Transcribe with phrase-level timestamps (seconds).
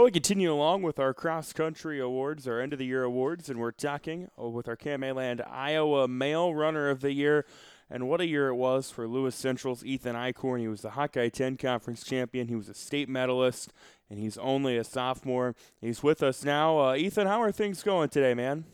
[0.00, 3.50] Well, we continue along with our cross country awards, our end of the year awards,
[3.50, 7.44] and we're talking uh, with our KMA Iowa Male Runner of the Year.
[7.90, 10.60] And what a year it was for Lewis Central's Ethan Eichhorn.
[10.60, 12.48] He was the Hawkeye 10 conference champion.
[12.48, 13.74] He was a state medalist,
[14.08, 15.54] and he's only a sophomore.
[15.82, 16.78] He's with us now.
[16.78, 18.64] Uh, Ethan, how are things going today, man?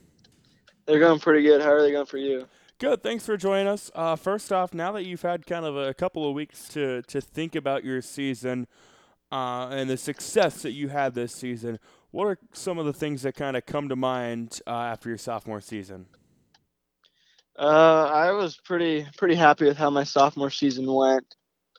[0.87, 1.61] They're going pretty good.
[1.61, 2.47] How are they going for you?
[2.79, 3.03] Good.
[3.03, 3.91] Thanks for joining us.
[3.97, 7.21] Uh, first off, now that you've had kind of a couple of weeks to, to
[7.21, 8.69] think about your season,
[9.33, 11.79] uh, and the success that you had this season,
[12.11, 15.19] what are some of the things that kind of come to mind uh, after your
[15.19, 16.07] sophomore season?
[17.59, 21.37] Uh, I was pretty pretty happy with how my sophomore season went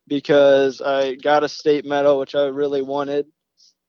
[0.07, 3.27] because I got a state medal, which I really wanted,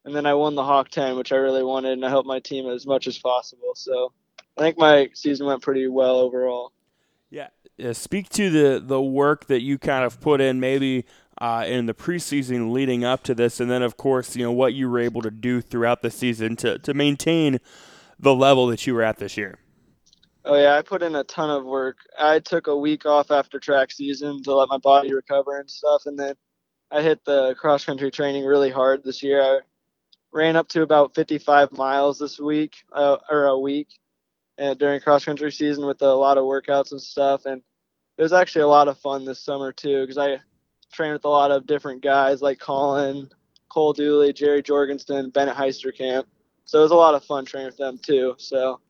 [0.04, 2.40] and then I won the Hawk 10, which I really wanted, and I helped my
[2.40, 3.72] team as much as possible.
[3.74, 4.12] So
[4.58, 6.72] I think my season went pretty well overall.
[7.30, 11.04] Yeah, yeah speak to the the work that you kind of put in, maybe
[11.40, 14.74] uh, in the preseason leading up to this, and then of course you know what
[14.74, 17.58] you were able to do throughout the season to to maintain
[18.18, 19.58] the level that you were at this year.
[20.44, 21.98] Oh yeah, I put in a ton of work.
[22.18, 26.02] I took a week off after track season to let my body recover and stuff,
[26.06, 26.34] and then
[26.90, 29.42] I hit the cross country training really hard this year.
[29.42, 29.60] I
[30.32, 33.88] ran up to about 55 miles this week uh, or a week
[34.58, 37.62] uh, during cross country season with a lot of workouts and stuff, and
[38.16, 40.40] it was actually a lot of fun this summer too because I
[40.92, 43.28] trained with a lot of different guys like Colin,
[43.68, 46.24] Cole Dooley, Jerry Jorgensen, Bennett Heisterkamp.
[46.64, 48.34] So it was a lot of fun training with them too.
[48.38, 48.80] So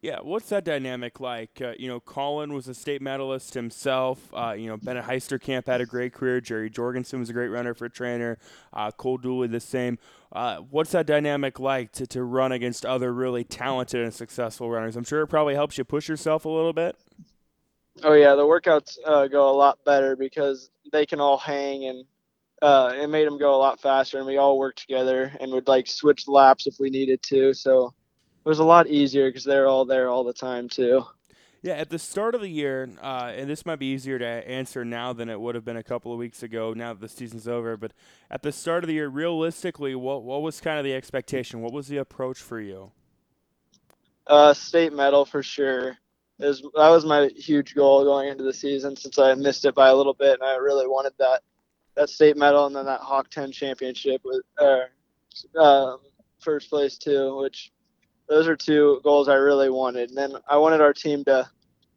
[0.00, 1.60] yeah, what's that dynamic like?
[1.60, 4.32] Uh, you know, Colin was a state medalist himself.
[4.32, 6.40] Uh, you know, Bennett Heisterkamp had a great career.
[6.40, 8.36] Jerry Jorgensen was a great runner for Treynor.
[8.72, 9.98] Uh, Cole Dooley the same.
[10.30, 14.94] Uh, what's that dynamic like to, to run against other really talented and successful runners?
[14.94, 16.94] I'm sure it probably helps you push yourself a little bit.
[18.04, 22.04] Oh yeah, the workouts uh, go a lot better because they can all hang and
[22.62, 25.68] uh, it made them go a lot faster and we all worked together and would
[25.68, 27.86] like switch laps if we needed to so
[28.44, 31.04] it was a lot easier because they're all there all the time too.
[31.62, 34.84] Yeah at the start of the year uh, and this might be easier to answer
[34.84, 37.46] now than it would have been a couple of weeks ago now that the season's
[37.46, 37.92] over but
[38.30, 41.60] at the start of the year realistically what, what was kind of the expectation?
[41.60, 42.92] What was the approach for you?
[44.26, 45.96] Uh, state medal for sure
[46.38, 49.94] that was my huge goal going into the season since I missed it by a
[49.94, 51.42] little bit, and I really wanted that
[51.96, 55.98] that state medal and then that Hawk 10 championship with uh, um,
[56.38, 57.72] first place too, which
[58.28, 60.10] those are two goals I really wanted.
[60.10, 61.48] And then I wanted our team to.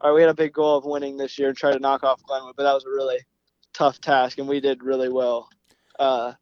[0.04, 2.24] Right, we had a big goal of winning this year and try to knock off
[2.24, 3.20] Glenwood, but that was a really
[3.72, 5.48] tough task, and we did really well.
[6.00, 6.34] Uh,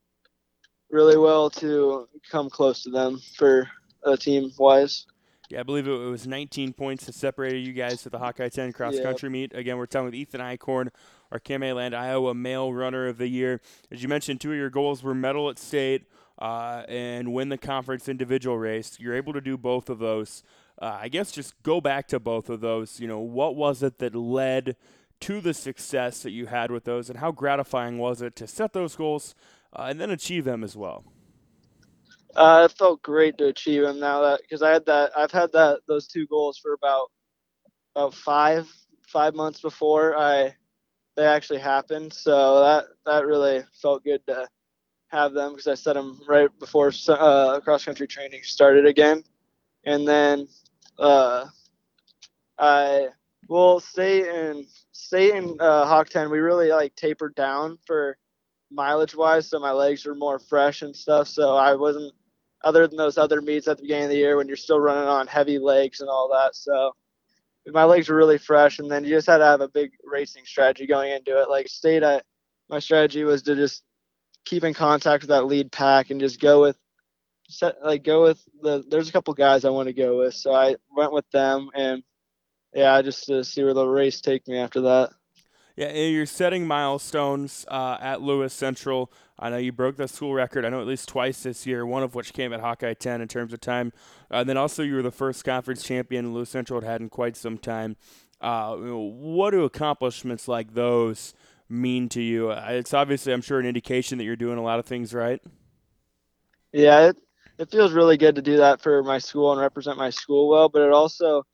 [0.90, 3.70] really well to come close to them for
[4.06, 5.06] a team wise.
[5.50, 8.72] Yeah, I believe it was 19 points that separated you guys at the Hawkeye 10
[8.72, 9.52] cross country meet.
[9.56, 10.90] Again, we're talking with Ethan Eichhorn,
[11.32, 13.60] our Land Iowa Male Runner of the Year.
[13.90, 16.06] As you mentioned, two of your goals were medal at state
[16.38, 18.98] uh, and win the conference individual race.
[19.00, 20.44] You're able to do both of those.
[20.80, 23.00] Uh, I guess just go back to both of those.
[23.00, 24.76] You know, what was it that led
[25.22, 28.74] to the success that you had with those, and how gratifying was it to set
[28.74, 29.34] those goals
[29.74, 31.06] uh, and then achieve them as well?
[32.36, 35.52] Uh, it felt great to achieve them now that because I had that I've had
[35.54, 37.10] that those two goals for about
[37.96, 38.68] about five
[39.08, 40.56] five months before I
[41.18, 42.14] they actually happened.
[42.14, 44.48] So that that really felt good to
[45.10, 49.24] have them because I set them right before uh, cross country training started again,
[49.86, 50.48] and then
[51.00, 51.48] uh,
[52.60, 53.10] I
[53.50, 56.30] will stay in stay in uh, Hawk 10.
[56.30, 58.18] We really like tapered down for
[58.72, 61.28] mileage wise, so my legs were more fresh and stuff.
[61.28, 62.14] So I wasn't
[62.64, 65.08] other than those other meets at the beginning of the year when you're still running
[65.08, 66.56] on heavy legs and all that.
[66.56, 66.94] So
[67.68, 70.46] my legs were really fresh, and then you just had to have a big racing
[70.46, 71.50] strategy going into it.
[71.50, 72.22] Like state, I,
[72.70, 73.84] my strategy was to just
[74.46, 76.78] keep in contact with that lead pack and just go with
[77.50, 78.84] set like go with the.
[78.88, 82.04] There's a couple guys I want to go with, so I went with them, and
[82.74, 85.12] yeah, just to see where the race take me after that.
[85.80, 89.10] Yeah, you're setting milestones uh, at Lewis Central.
[89.40, 90.66] I know you broke the school record.
[90.66, 93.30] I know at least twice this year, one of which came at Hawkeye 10 in
[93.30, 93.94] terms of time.
[94.30, 97.08] Uh, and then also you were the first conference champion Lewis Central had had in
[97.08, 97.96] quite some time.
[98.42, 101.34] Uh, what do accomplishments like those
[101.70, 102.52] mean to you?
[102.52, 105.42] Uh, it's obviously, I'm sure, an indication that you're doing a lot of things right.
[106.74, 107.22] Yeah, it,
[107.58, 110.68] it feels really good to do that for my school and represent my school well,
[110.68, 111.46] but it also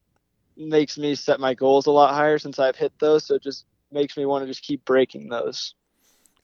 [0.58, 3.24] makes me set my goals a lot higher since I've hit those.
[3.24, 5.74] So just makes me want to just keep breaking those.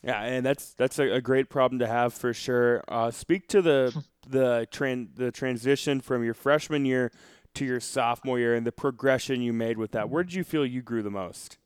[0.03, 2.83] Yeah, and that's that's a, a great problem to have for sure.
[2.87, 7.11] Uh, speak to the the tran- the transition from your freshman year
[7.53, 10.09] to your sophomore year and the progression you made with that.
[10.09, 11.57] Where did you feel you grew the most?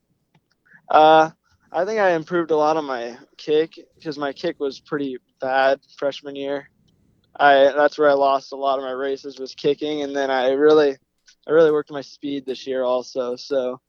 [0.90, 1.30] Uh,
[1.72, 5.80] I think I improved a lot on my kick because my kick was pretty bad
[5.98, 6.68] freshman year.
[7.38, 10.50] I that's where I lost a lot of my races was kicking, and then I
[10.50, 10.96] really
[11.46, 13.80] I really worked my speed this year also, so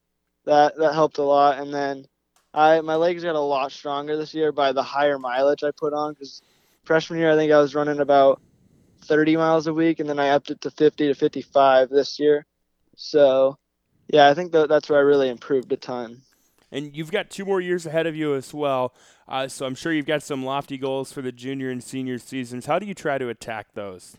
[0.47, 1.59] that that helped a lot.
[1.59, 2.05] And then
[2.53, 5.93] I my legs got a lot stronger this year by the higher mileage I put
[5.93, 6.41] on because
[6.85, 8.41] freshman year I think I was running about
[9.01, 12.45] 30 miles a week, and then I upped it to 50 to 55 this year.
[12.95, 13.57] So
[14.07, 16.21] yeah, I think that that's where I really improved a ton.
[16.71, 18.93] And you've got two more years ahead of you as well.
[19.27, 22.65] Uh, so I'm sure you've got some lofty goals for the junior and senior seasons.
[22.65, 24.17] How do you try to attack those?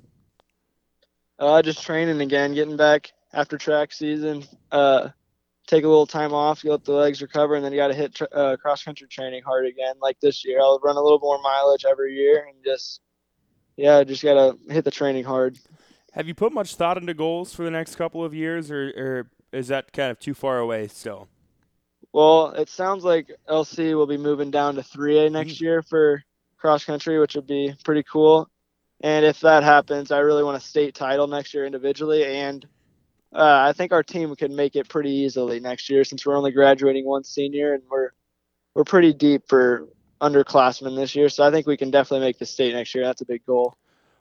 [1.38, 4.44] Uh, just training again, getting back after track season.
[4.72, 5.08] Uh,
[5.68, 7.94] take a little time off, you let the legs recover, and then you got to
[7.94, 9.94] hit tra- uh, cross country training hard again.
[10.00, 13.00] Like this year, I'll run a little more mileage every year, and just
[13.76, 15.58] yeah, just gotta hit the training hard.
[16.12, 19.30] Have you put much thought into goals for the next couple of years, or, or
[19.52, 21.28] is that kind of too far away still?
[22.12, 25.64] Well, it sounds like LC will be moving down to 3A next mm-hmm.
[25.64, 26.24] year for
[26.56, 28.48] cross country, which would be pretty cool.
[29.00, 32.24] And if that happens, I really want a state title next year individually.
[32.24, 32.66] And
[33.32, 36.50] uh, I think our team can make it pretty easily next year since we're only
[36.50, 38.10] graduating one senior and we're
[38.74, 39.88] we're pretty deep for
[40.20, 41.28] underclassmen this year.
[41.28, 43.04] So I think we can definitely make the state next year.
[43.04, 43.76] That's a big goal.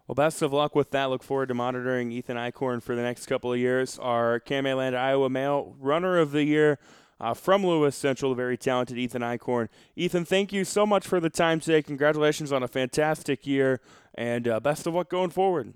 [0.07, 1.05] Well, best of luck with that.
[1.05, 3.99] Look forward to monitoring Ethan Eichhorn for the next couple of years.
[3.99, 6.79] Our Land Iowa Male Runner of the Year
[7.19, 9.67] uh, from Lewis Central, the very talented Ethan Eichhorn.
[9.95, 11.81] Ethan, thank you so much for the time today.
[11.81, 13.81] Congratulations on a fantastic year,
[14.15, 15.73] and uh, best of luck going forward.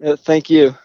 [0.00, 0.78] thank you.